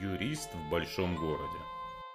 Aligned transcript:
Юрист 0.00 0.54
в 0.54 0.70
большом 0.70 1.16
городе. 1.16 1.58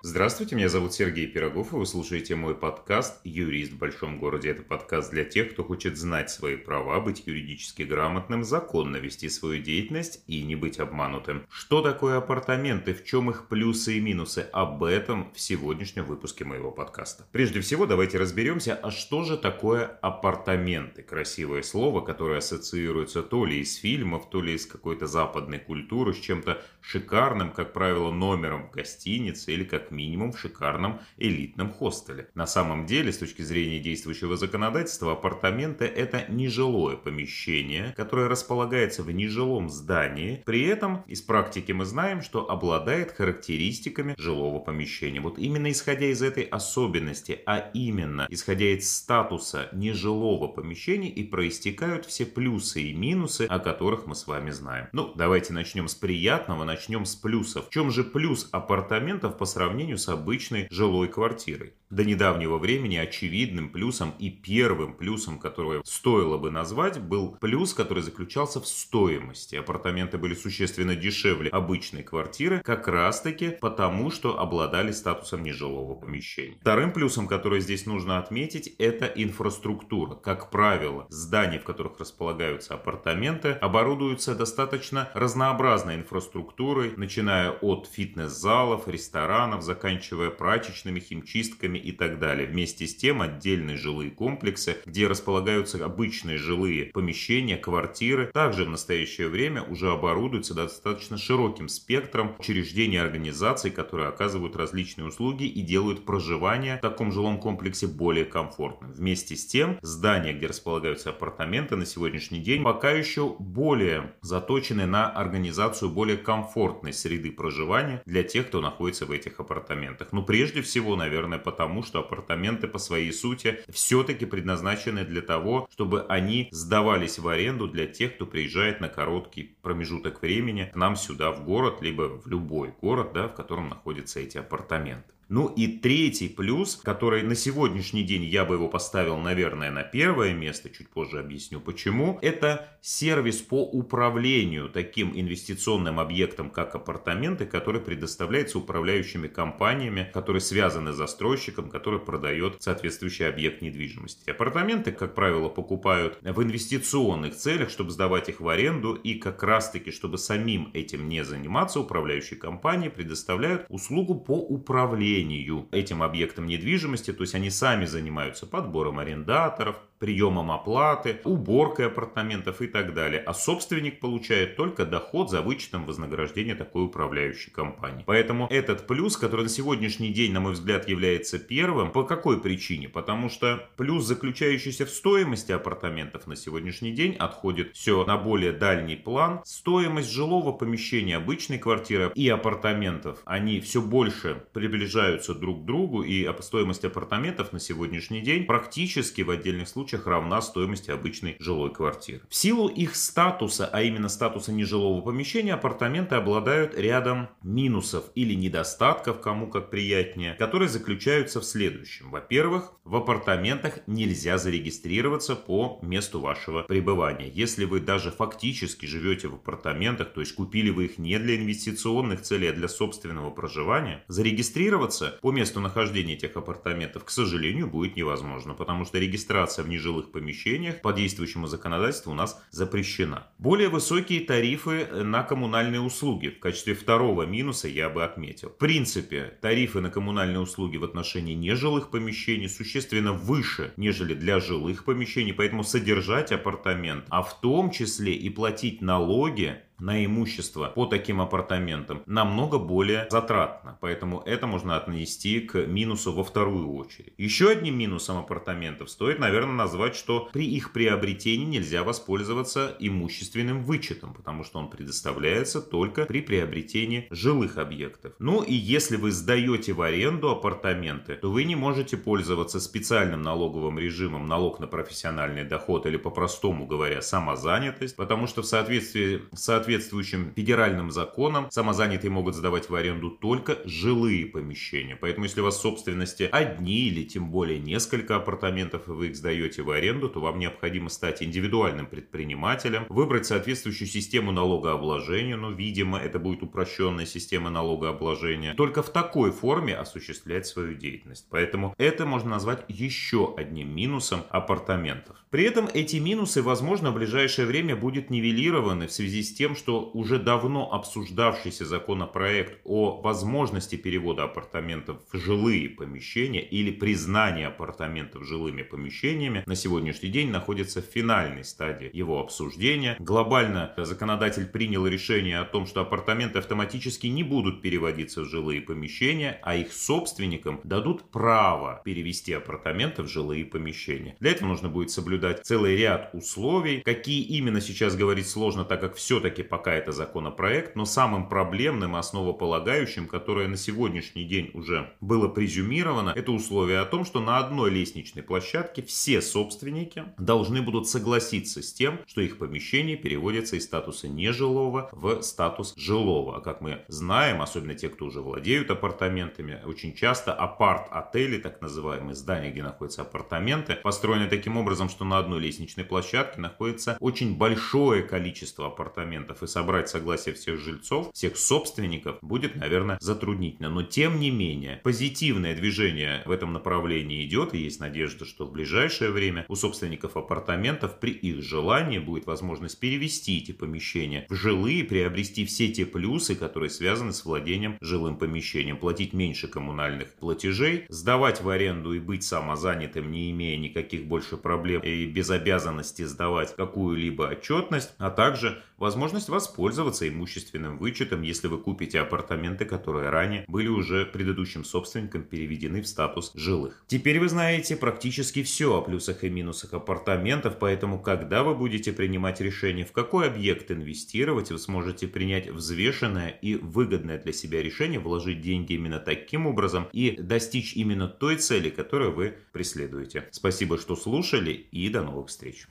Здравствуйте, 0.03 0.55
меня 0.55 0.69
зовут 0.69 0.93
Сергей 0.93 1.25
Пирогов, 1.25 1.73
и 1.73 1.75
вы 1.75 1.85
слушаете 1.87 2.35
мой 2.35 2.53
подкаст 2.53 3.19
«Юрист 3.23 3.71
в 3.71 3.77
большом 3.79 4.19
городе». 4.19 4.51
Это 4.51 4.61
подкаст 4.61 5.09
для 5.09 5.25
тех, 5.25 5.51
кто 5.51 5.63
хочет 5.63 5.97
знать 5.97 6.29
свои 6.29 6.55
права, 6.55 6.99
быть 6.99 7.23
юридически 7.25 7.81
грамотным, 7.81 8.43
законно 8.43 8.97
вести 8.97 9.27
свою 9.27 9.59
деятельность 9.59 10.23
и 10.27 10.43
не 10.43 10.55
быть 10.55 10.77
обманутым. 10.79 11.47
Что 11.49 11.81
такое 11.81 12.17
апартаменты, 12.17 12.93
в 12.93 13.03
чем 13.05 13.31
их 13.31 13.47
плюсы 13.47 13.97
и 13.97 13.99
минусы? 13.99 14.47
Об 14.53 14.83
этом 14.83 15.33
в 15.33 15.39
сегодняшнем 15.39 16.05
выпуске 16.05 16.45
моего 16.45 16.69
подкаста. 16.69 17.25
Прежде 17.31 17.59
всего, 17.61 17.87
давайте 17.87 18.19
разберемся, 18.19 18.75
а 18.75 18.91
что 18.91 19.23
же 19.23 19.35
такое 19.35 19.85
апартаменты? 19.85 21.01
Красивое 21.01 21.63
слово, 21.63 22.01
которое 22.01 22.37
ассоциируется 22.37 23.23
то 23.23 23.45
ли 23.45 23.61
из 23.61 23.75
фильмов, 23.77 24.29
то 24.29 24.41
ли 24.41 24.53
из 24.53 24.67
какой-то 24.67 25.07
западной 25.07 25.57
культуры, 25.57 26.13
с 26.13 26.19
чем-то 26.19 26.61
шикарным, 26.81 27.51
как 27.51 27.73
правило, 27.73 28.11
номером 28.11 28.67
в 28.67 28.71
гостинице 28.71 29.53
или 29.53 29.63
как 29.63 29.86
минимум 29.91 30.31
в 30.31 30.39
шикарном 30.39 30.99
элитном 31.17 31.71
хостеле. 31.71 32.29
На 32.35 32.47
самом 32.47 32.85
деле, 32.85 33.11
с 33.11 33.17
точки 33.17 33.41
зрения 33.41 33.79
действующего 33.79 34.37
законодательства, 34.37 35.13
апартаменты– 35.13 35.85
это 35.85 36.25
нежилое 36.29 36.95
помещение, 36.95 37.93
которое 37.95 38.27
располагается 38.27 39.03
в 39.03 39.11
нежилом 39.11 39.69
здании. 39.69 40.43
При 40.45 40.63
этом 40.63 41.03
из 41.07 41.21
практики 41.21 41.71
мы 41.71 41.85
знаем, 41.85 42.21
что 42.21 42.49
обладает 42.49 43.11
характеристиками 43.11 44.15
жилого 44.17 44.59
помещения. 44.59 45.21
Вот 45.21 45.39
именно 45.39 45.71
исходя 45.71 46.07
из 46.07 46.21
этой 46.21 46.43
особенности, 46.43 47.41
а 47.45 47.69
именно 47.73 48.27
исходя 48.29 48.65
из 48.65 48.91
статуса 48.91 49.69
нежилого 49.71 50.47
помещения 50.47 51.09
и 51.09 51.23
проистекают 51.23 52.05
все 52.05 52.25
плюсы 52.25 52.81
и 52.81 52.93
минусы, 52.93 53.43
о 53.43 53.59
которых 53.59 54.05
мы 54.05 54.15
с 54.15 54.27
вами 54.27 54.51
знаем. 54.51 54.87
Ну, 54.91 55.13
давайте 55.15 55.53
начнем 55.53 55.87
с 55.87 55.95
приятного, 55.95 56.63
начнем 56.63 57.05
с 57.05 57.15
плюсов. 57.15 57.67
В 57.67 57.69
чем 57.69 57.91
же 57.91 58.03
плюс 58.03 58.49
апартаментов 58.51 59.37
по 59.37 59.45
сравнению 59.45 59.76
сравнению 59.77 59.99
с 59.99 60.09
обычной 60.09 60.67
жилой 60.71 61.07
квартирой. 61.07 61.73
До 61.89 62.03
недавнего 62.03 62.57
времени 62.57 62.97
очевидным 62.97 63.69
плюсом 63.69 64.13
и 64.19 64.29
первым 64.29 64.93
плюсом, 64.93 65.39
который 65.39 65.81
стоило 65.85 66.37
бы 66.37 66.51
назвать, 66.51 66.99
был 66.99 67.37
плюс, 67.39 67.73
который 67.73 68.03
заключался 68.03 68.59
в 68.59 68.67
стоимости. 68.67 69.55
Апартаменты 69.55 70.17
были 70.17 70.33
существенно 70.33 70.97
дешевле 70.97 71.49
обычной 71.49 72.03
квартиры, 72.03 72.61
как 72.61 72.89
раз 72.89 73.21
таки 73.21 73.51
потому, 73.61 74.11
что 74.11 74.37
обладали 74.37 74.91
статусом 74.91 75.43
нежилого 75.43 75.95
помещения. 75.95 76.57
Вторым 76.59 76.91
плюсом, 76.91 77.25
который 77.25 77.61
здесь 77.61 77.85
нужно 77.85 78.17
отметить, 78.17 78.67
это 78.79 79.05
инфраструктура. 79.05 80.15
Как 80.15 80.51
правило, 80.51 81.05
здания, 81.09 81.59
в 81.59 81.63
которых 81.63 81.99
располагаются 81.99 82.73
апартаменты, 82.73 83.51
оборудуются 83.51 84.35
достаточно 84.35 85.09
разнообразной 85.13 85.95
инфраструктурой, 85.95 86.95
начиная 86.97 87.51
от 87.51 87.87
фитнес-залов, 87.87 88.89
ресторанов, 88.89 89.63
заканчивая 89.67 90.31
прачечными, 90.31 90.99
химчистками 90.99 91.77
и 91.77 91.91
так 91.91 92.19
далее. 92.19 92.47
Вместе 92.47 92.87
с 92.87 92.95
тем 92.95 93.21
отдельные 93.21 93.77
жилые 93.77 94.09
комплексы, 94.09 94.77
где 94.85 95.07
располагаются 95.07 95.83
обычные 95.83 96.37
жилые 96.37 96.85
помещения, 96.85 97.57
квартиры, 97.57 98.31
также 98.33 98.63
в 98.63 98.69
настоящее 98.69 99.27
время 99.27 99.61
уже 99.61 99.91
оборудуются 99.91 100.53
достаточно 100.55 101.17
широким 101.17 101.67
спектром 101.67 102.35
учреждений 102.39 102.95
и 102.95 102.99
организаций, 102.99 103.69
которые 103.69 104.07
оказывают 104.07 104.55
различные 104.55 105.07
услуги 105.07 105.43
и 105.43 105.61
делают 105.61 106.05
проживание 106.05 106.77
в 106.77 106.81
таком 106.81 107.11
жилом 107.11 107.39
комплексе 107.39 107.87
более 107.87 108.25
комфортным. 108.25 108.93
Вместе 108.93 109.35
с 109.35 109.45
тем, 109.45 109.77
здания, 109.81 110.33
где 110.33 110.47
располагаются 110.47 111.09
апартаменты 111.09 111.75
на 111.75 111.85
сегодняшний 111.85 112.39
день, 112.39 112.63
пока 112.63 112.91
еще 112.91 113.35
более 113.37 114.13
заточены 114.21 114.85
на 114.85 115.09
организацию 115.09 115.89
более 115.89 116.17
комфортной 116.17 116.93
среды 116.93 117.31
проживания 117.31 118.01
для 118.05 118.23
тех, 118.23 118.47
кто 118.47 118.61
находится 118.61 119.05
в 119.05 119.11
этих 119.11 119.39
апартаментах 119.39 119.56
апартаментах. 119.57 120.09
Ну, 120.11 120.23
прежде 120.23 120.61
всего, 120.61 120.95
наверное, 120.95 121.39
потому 121.39 121.83
что 121.83 121.99
апартаменты 121.99 122.67
по 122.67 122.77
своей 122.77 123.11
сути 123.11 123.59
все-таки 123.69 124.25
предназначены 124.25 125.03
для 125.03 125.21
того, 125.21 125.67
чтобы 125.71 126.05
они 126.07 126.47
сдавались 126.51 127.19
в 127.19 127.27
аренду 127.27 127.67
для 127.67 127.87
тех, 127.87 128.15
кто 128.15 128.25
приезжает 128.25 128.79
на 128.79 128.89
короткий 128.89 129.57
промежуток 129.61 130.21
времени 130.21 130.69
к 130.71 130.75
нам 130.75 130.95
сюда 130.95 131.31
в 131.31 131.43
город, 131.43 131.81
либо 131.81 132.03
в 132.03 132.27
любой 132.27 132.73
город, 132.81 133.11
да, 133.13 133.27
в 133.27 133.35
котором 133.35 133.69
находятся 133.69 134.19
эти 134.19 134.37
апартаменты. 134.37 135.16
Ну 135.29 135.47
и 135.47 135.67
третий 135.67 136.29
плюс, 136.29 136.77
который 136.77 137.21
на 137.21 137.35
сегодняшний 137.35 138.03
день 138.03 138.23
я 138.23 138.45
бы 138.45 138.55
его 138.55 138.69
поставил, 138.69 139.17
наверное, 139.17 139.71
на 139.71 139.83
первое 139.83 140.33
место, 140.33 140.69
чуть 140.69 140.89
позже 140.89 141.19
объясню 141.19 141.59
почему, 141.59 142.17
это 142.21 142.69
сервис 142.81 143.41
по 143.41 143.61
управлению 143.63 144.69
таким 144.69 145.11
инвестиционным 145.13 145.99
объектом, 145.99 146.49
как 146.49 146.75
апартаменты, 146.75 147.45
который 147.45 147.81
предоставляется 147.81 148.57
управляющими 148.57 149.27
компаниями, 149.27 150.09
которые 150.13 150.39
связаны 150.39 150.93
с 150.93 150.95
застройщиком, 150.95 151.69
который 151.69 151.99
продает 151.99 152.61
соответствующий 152.61 153.27
объект 153.27 153.61
недвижимости. 153.61 154.29
Апартаменты, 154.29 154.93
как 154.93 155.13
правило, 155.13 155.49
покупают 155.49 156.17
в 156.21 156.41
инвестиционных 156.41 157.35
целях, 157.35 157.69
чтобы 157.69 157.91
сдавать 157.91 158.29
их 158.29 158.39
в 158.39 158.47
аренду, 158.47 158.93
и 158.93 159.15
как 159.15 159.43
раз-таки, 159.43 159.91
чтобы 159.91 160.17
самим 160.17 160.71
этим 160.73 161.09
не 161.09 161.25
заниматься, 161.25 161.81
управляющие 161.81 162.39
компании 162.39 162.87
предоставляют 162.87 163.65
услугу 163.67 164.15
по 164.15 164.37
управлению 164.39 165.16
управлению 165.17 165.67
этим 165.71 166.03
объектом 166.03 166.47
недвижимости, 166.47 167.11
то 167.13 167.21
есть 167.21 167.35
они 167.35 167.49
сами 167.49 167.85
занимаются 167.85 168.45
подбором 168.45 168.99
арендаторов, 168.99 169.77
приемом 169.99 170.51
оплаты, 170.51 171.19
уборкой 171.23 171.87
апартаментов 171.87 172.61
и 172.61 172.67
так 172.67 172.93
далее. 172.93 173.21
А 173.21 173.33
собственник 173.33 173.99
получает 173.99 174.55
только 174.55 174.85
доход 174.85 175.29
за 175.29 175.41
вычетом 175.41 175.85
вознаграждения 175.85 176.55
такой 176.55 176.85
управляющей 176.85 177.51
компании. 177.51 178.03
Поэтому 178.05 178.47
этот 178.49 178.87
плюс, 178.87 179.17
который 179.17 179.43
на 179.43 179.49
сегодняшний 179.49 180.09
день, 180.09 180.33
на 180.33 180.39
мой 180.39 180.53
взгляд, 180.53 180.87
является 180.87 181.39
первым, 181.39 181.91
по 181.91 182.03
какой 182.03 182.39
причине? 182.39 182.89
Потому 182.89 183.29
что 183.29 183.67
плюс, 183.75 184.05
заключающийся 184.05 184.85
в 184.85 184.89
стоимости 184.89 185.51
апартаментов 185.51 186.27
на 186.27 186.35
сегодняшний 186.35 186.91
день, 186.91 187.15
отходит 187.15 187.75
все 187.75 188.05
на 188.05 188.17
более 188.17 188.51
дальний 188.51 188.95
план. 188.95 189.41
Стоимость 189.45 190.11
жилого 190.11 190.51
помещения, 190.51 191.17
обычной 191.17 191.57
квартиры 191.57 192.11
и 192.15 192.29
апартаментов, 192.29 193.19
они 193.25 193.59
все 193.59 193.81
больше 193.81 194.43
приближаются 194.53 195.33
друг 195.33 195.63
к 195.63 195.65
другу, 195.65 196.03
и 196.03 196.27
стоимость 196.41 196.85
апартаментов 196.85 197.51
на 197.51 197.59
сегодняшний 197.59 198.21
день 198.21 198.45
практически 198.45 199.21
в 199.21 199.29
отдельных 199.29 199.67
случаях 199.67 199.86
случаях 199.87 200.05
равна 200.05 200.41
стоимости 200.41 200.91
обычной 200.91 201.37
жилой 201.39 201.71
квартиры. 201.73 202.21
В 202.29 202.35
силу 202.35 202.67
их 202.67 202.93
статуса, 202.97 203.69
а 203.71 203.81
именно 203.83 204.09
статуса 204.09 204.51
нежилого 204.51 204.99
помещения, 204.99 205.53
апартаменты 205.53 206.15
обладают 206.15 206.77
рядом 206.77 207.29
минусов 207.41 208.03
или 208.13 208.33
недостатков, 208.33 209.21
кому 209.21 209.47
как 209.47 209.69
приятнее, 209.69 210.33
которые 210.33 210.67
заключаются 210.67 211.39
в 211.39 211.45
следующем. 211.45 212.11
Во-первых, 212.11 212.73
в 212.83 212.97
апартаментах 212.97 213.79
нельзя 213.87 214.37
зарегистрироваться 214.37 215.37
по 215.37 215.79
месту 215.81 216.19
вашего 216.19 216.63
пребывания. 216.63 217.29
Если 217.29 217.63
вы 217.63 217.79
даже 217.79 218.11
фактически 218.11 218.85
живете 218.85 219.29
в 219.29 219.35
апартаментах, 219.35 220.11
то 220.11 220.19
есть 220.19 220.35
купили 220.35 220.69
вы 220.69 220.85
их 220.85 220.97
не 220.97 221.17
для 221.17 221.37
инвестиционных 221.37 222.23
целей, 222.23 222.49
а 222.49 222.53
для 222.53 222.67
собственного 222.67 223.29
проживания, 223.29 224.03
зарегистрироваться 224.09 225.17
по 225.21 225.31
месту 225.31 225.61
нахождения 225.61 226.15
этих 226.15 226.35
апартаментов, 226.35 227.05
к 227.05 227.09
сожалению, 227.09 227.67
будет 227.67 227.95
невозможно, 227.95 228.53
потому 228.53 228.83
что 228.83 228.99
регистрация 228.99 229.63
в 229.63 229.69
нежилых 229.77 230.11
помещениях 230.11 230.81
по 230.81 230.91
действующему 230.91 231.47
законодательству 231.47 232.11
у 232.11 232.15
нас 232.15 232.41
запрещена. 232.51 233.27
Более 233.37 233.69
высокие 233.69 234.21
тарифы 234.21 234.87
на 235.03 235.23
коммунальные 235.23 235.81
услуги. 235.81 236.29
В 236.29 236.39
качестве 236.39 236.73
второго 236.73 237.23
минуса 237.23 237.67
я 237.67 237.89
бы 237.89 238.03
отметил. 238.03 238.49
В 238.49 238.57
принципе, 238.57 239.37
тарифы 239.41 239.79
на 239.79 239.89
коммунальные 239.89 240.39
услуги 240.39 240.77
в 240.77 240.83
отношении 240.83 241.35
нежилых 241.35 241.91
помещений 241.91 242.49
существенно 242.49 243.13
выше, 243.13 243.73
нежели 243.77 244.13
для 244.13 244.39
жилых 244.39 244.83
помещений, 244.83 245.33
поэтому 245.33 245.63
содержать 245.63 246.31
апартамент, 246.31 247.05
а 247.09 247.21
в 247.21 247.39
том 247.39 247.71
числе 247.71 248.13
и 248.13 248.29
платить 248.29 248.81
налоги 248.81 249.61
на 249.79 250.03
имущество 250.05 250.71
по 250.73 250.85
таким 250.85 251.21
апартаментам 251.21 252.01
намного 252.05 252.57
более 252.57 253.07
затратно. 253.09 253.77
Поэтому 253.81 254.21
это 254.25 254.47
можно 254.47 254.77
отнести 254.77 255.39
к 255.39 255.65
минусу 255.65 256.11
во 256.13 256.23
вторую 256.23 256.73
очередь. 256.73 257.13
Еще 257.17 257.49
одним 257.49 257.77
минусом 257.77 258.17
апартаментов 258.17 258.89
стоит, 258.89 259.19
наверное, 259.19 259.53
назвать, 259.53 259.95
что 259.95 260.29
при 260.33 260.45
их 260.45 260.73
приобретении 260.73 261.45
нельзя 261.45 261.83
воспользоваться 261.83 262.75
имущественным 262.79 263.63
вычетом, 263.63 264.13
потому 264.13 264.43
что 264.43 264.59
он 264.59 264.69
предоставляется 264.69 265.61
только 265.61 266.05
при 266.05 266.21
приобретении 266.21 267.07
жилых 267.11 267.57
объектов. 267.57 268.13
Ну 268.19 268.41
и 268.41 268.53
если 268.53 268.97
вы 268.97 269.11
сдаете 269.11 269.73
в 269.73 269.81
аренду 269.81 270.29
апартаменты, 270.29 271.15
то 271.15 271.31
вы 271.31 271.43
не 271.43 271.55
можете 271.55 271.97
пользоваться 271.97 272.59
специальным 272.59 273.21
налоговым 273.21 273.79
режимом 273.79 274.27
налог 274.27 274.59
на 274.59 274.67
профессиональный 274.67 275.43
доход 275.43 275.85
или 275.85 275.97
по-простому 275.97 276.65
говоря 276.65 277.01
самозанятость, 277.01 277.95
потому 277.95 278.27
что 278.27 278.41
в 278.41 278.45
соответствии 278.45 279.21
с 279.33 279.43
соответствующим 279.67 280.31
федеральным 280.33 280.91
законам 280.91 281.47
самозанятые 281.51 282.09
могут 282.09 282.35
сдавать 282.35 282.69
в 282.69 282.75
аренду 282.75 283.09
только 283.09 283.57
жилые 283.65 284.25
помещения. 284.25 284.95
Поэтому 284.95 285.25
если 285.25 285.41
у 285.41 285.43
вас 285.43 285.57
в 285.57 285.61
собственности 285.61 286.29
одни 286.31 286.87
или 286.87 287.03
тем 287.03 287.29
более 287.29 287.59
несколько 287.59 288.15
апартаментов, 288.15 288.87
и 288.87 288.91
вы 288.91 289.07
их 289.07 289.17
сдаете 289.17 289.63
в 289.63 289.71
аренду, 289.71 290.07
то 290.07 290.21
вам 290.21 290.39
необходимо 290.39 290.89
стать 290.89 291.21
индивидуальным 291.21 291.85
предпринимателем, 291.85 292.85
выбрать 292.87 293.25
соответствующую 293.25 293.89
систему 293.89 294.31
налогообложения, 294.31 295.35
но, 295.35 295.51
видимо, 295.51 295.99
это 295.99 296.17
будет 296.17 296.43
упрощенная 296.43 297.05
система 297.05 297.49
налогообложения, 297.49 298.53
только 298.53 298.81
в 298.81 298.89
такой 298.89 299.31
форме 299.31 299.75
осуществлять 299.75 300.47
свою 300.47 300.75
деятельность. 300.75 301.27
Поэтому 301.29 301.75
это 301.77 302.05
можно 302.05 302.29
назвать 302.29 302.63
еще 302.69 303.35
одним 303.35 303.75
минусом 303.75 304.21
апартаментов. 304.29 305.17
При 305.29 305.43
этом 305.43 305.67
эти 305.73 305.97
минусы, 305.97 306.41
возможно, 306.41 306.91
в 306.91 306.95
ближайшее 306.95 307.45
время 307.47 307.75
будут 307.75 308.09
нивелированы 308.09 308.87
в 308.87 308.93
связи 308.93 309.23
с 309.23 309.33
тем, 309.33 309.57
что 309.57 309.89
уже 309.93 310.19
давно 310.19 310.71
обсуждавшийся 310.71 311.65
законопроект 311.65 312.61
о 312.63 313.01
возможности 313.01 313.75
перевода 313.75 314.23
апартаментов 314.23 315.01
в 315.11 315.17
жилые 315.17 315.69
помещения 315.69 316.41
или 316.41 316.71
признания 316.71 317.47
апартаментов 317.47 318.25
жилыми 318.25 318.61
помещениями 318.61 319.43
на 319.45 319.55
сегодняшний 319.55 320.09
день 320.09 320.29
находится 320.29 320.81
в 320.81 320.85
финальной 320.85 321.43
стадии 321.43 321.89
его 321.91 322.21
обсуждения. 322.21 322.95
Глобально 322.97 323.73
законодатель 323.75 324.45
принял 324.45 324.87
решение 324.87 325.39
о 325.39 325.45
том, 325.45 325.65
что 325.65 325.81
апартаменты 325.81 326.39
автоматически 326.39 327.07
не 327.07 327.23
будут 327.23 327.61
переводиться 327.61 328.21
в 328.21 328.25
жилые 328.29 328.61
помещения, 328.61 329.41
а 329.43 329.55
их 329.55 329.73
собственникам 329.73 330.61
дадут 330.63 331.11
право 331.11 331.81
перевести 331.83 332.31
апартаменты 332.31 333.03
в 333.03 333.09
жилые 333.09 333.43
помещения. 333.43 334.15
Для 334.21 334.31
этого 334.31 334.47
нужно 334.47 334.69
будет 334.69 334.89
соблюдать 334.89 335.16
целый 335.43 335.75
ряд 335.75 336.09
условий. 336.13 336.81
Какие 336.81 337.23
именно 337.23 337.61
сейчас 337.61 337.95
говорить 337.95 338.27
сложно, 338.27 338.65
так 338.65 338.81
как 338.81 338.95
все-таки 338.95 339.43
пока 339.43 339.73
это 339.73 339.91
законопроект, 339.91 340.75
но 340.75 340.85
самым 340.85 341.29
проблемным 341.29 341.95
основополагающим, 341.95 343.07
которое 343.07 343.47
на 343.47 343.57
сегодняшний 343.57 344.23
день 344.23 344.51
уже 344.53 344.91
было 345.01 345.27
презюмировано, 345.27 346.13
это 346.15 346.31
условие 346.31 346.79
о 346.79 346.85
том, 346.85 347.05
что 347.05 347.19
на 347.19 347.37
одной 347.37 347.71
лестничной 347.71 348.23
площадке 348.23 348.81
все 348.81 349.21
собственники 349.21 350.05
должны 350.17 350.61
будут 350.61 350.87
согласиться 350.87 351.61
с 351.61 351.73
тем, 351.73 351.99
что 352.07 352.21
их 352.21 352.37
помещение 352.37 352.97
переводится 352.97 353.55
из 353.55 353.65
статуса 353.65 354.07
нежилого 354.07 354.89
в 354.91 355.21
статус 355.21 355.73
жилого. 355.75 356.37
А 356.37 356.41
как 356.41 356.61
мы 356.61 356.83
знаем, 356.87 357.41
особенно 357.41 357.75
те, 357.75 357.89
кто 357.89 358.05
уже 358.05 358.21
владеют 358.21 358.71
апартаментами, 358.71 359.61
очень 359.65 359.93
часто 359.93 360.33
апарт-отели, 360.33 361.37
так 361.37 361.61
называемые 361.61 362.15
здания, 362.15 362.51
где 362.51 362.63
находятся 362.63 363.01
апартаменты, 363.01 363.75
построены 363.75 364.27
таким 364.27 364.57
образом, 364.57 364.89
что 364.89 365.05
на 365.09 365.19
одной 365.19 365.39
лестничной 365.41 365.83
площадке 365.83 366.41
находится 366.41 366.97
очень 366.99 367.37
большое 367.37 368.03
количество 368.03 368.67
апартаментов. 368.67 369.43
И 369.43 369.47
собрать 369.47 369.89
согласие 369.89 370.35
всех 370.35 370.59
жильцов, 370.59 371.11
всех 371.13 371.37
собственников 371.37 372.17
будет, 372.21 372.55
наверное, 372.55 372.97
затруднительно. 373.01 373.69
Но 373.69 373.83
тем 373.83 374.19
не 374.19 374.31
менее, 374.31 374.81
позитивное 374.83 375.55
движение 375.55 376.21
в 376.25 376.31
этом 376.31 376.53
направлении 376.53 377.25
идет, 377.25 377.53
и 377.53 377.59
есть 377.59 377.79
надежда, 377.79 378.25
что 378.25 378.45
в 378.45 378.51
ближайшее 378.51 379.11
время 379.11 379.45
у 379.47 379.55
собственников 379.55 380.17
апартаментов 380.17 380.99
при 380.99 381.11
их 381.11 381.41
желании 381.41 381.99
будет 381.99 382.25
возможность 382.25 382.79
перевести 382.79 383.37
эти 383.37 383.51
помещения 383.51 384.25
в 384.29 384.35
жилые, 384.35 384.83
приобрести 384.83 385.45
все 385.45 385.69
те 385.69 385.85
плюсы, 385.85 386.35
которые 386.35 386.69
связаны 386.69 387.13
с 387.13 387.25
владением 387.25 387.77
жилым 387.81 388.17
помещением, 388.17 388.77
платить 388.77 389.13
меньше 389.13 389.47
коммунальных 389.47 390.13
платежей, 390.13 390.85
сдавать 390.89 391.41
в 391.41 391.49
аренду 391.49 391.93
и 391.93 391.99
быть 391.99 392.23
самозанятым, 392.23 393.11
не 393.11 393.31
имея 393.31 393.57
никаких 393.57 394.05
больше 394.05 394.37
проблем 394.37 394.81
и 394.81 394.96
без 395.05 395.29
обязанности 395.29 396.03
сдавать 396.03 396.55
какую-либо 396.55 397.23
отчетность, 397.23 397.93
а 397.97 398.09
также 398.09 398.61
возможность 398.77 399.29
воспользоваться 399.29 400.07
имущественным 400.07 400.77
вычетом, 400.77 401.21
если 401.21 401.47
вы 401.47 401.57
купите 401.57 401.99
апартаменты, 401.99 402.65
которые 402.65 403.09
ранее 403.09 403.45
были 403.47 403.67
уже 403.67 404.05
предыдущим 404.05 404.63
собственникам 404.63 405.23
переведены 405.23 405.81
в 405.81 405.87
статус 405.87 406.31
жилых. 406.35 406.83
Теперь 406.87 407.19
вы 407.19 407.29
знаете 407.29 407.75
практически 407.75 408.43
все 408.43 408.75
о 408.75 408.81
плюсах 408.81 409.23
и 409.23 409.29
минусах 409.29 409.73
апартаментов, 409.73 410.57
поэтому 410.59 410.99
когда 410.99 411.43
вы 411.43 411.55
будете 411.55 411.91
принимать 411.91 412.41
решение, 412.41 412.85
в 412.85 412.91
какой 412.91 413.27
объект 413.27 413.71
инвестировать, 413.71 414.51
вы 414.51 414.59
сможете 414.59 415.07
принять 415.07 415.49
взвешенное 415.49 416.29
и 416.29 416.55
выгодное 416.55 417.17
для 417.17 417.33
себя 417.33 417.61
решение, 417.61 417.99
вложить 417.99 418.41
деньги 418.41 418.73
именно 418.73 418.99
таким 418.99 419.47
образом 419.47 419.87
и 419.91 420.15
достичь 420.19 420.73
именно 420.75 421.07
той 421.07 421.37
цели, 421.37 421.69
которую 421.69 422.13
вы 422.13 422.35
преследуете. 422.51 423.27
Спасибо, 423.31 423.77
что 423.77 423.95
слушали 423.95 424.67
и 424.87 424.89
до 424.89 425.03
новых 425.03 425.27
встреч. 425.27 425.65